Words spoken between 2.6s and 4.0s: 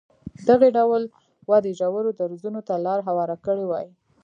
ته لار هواره کړې وای.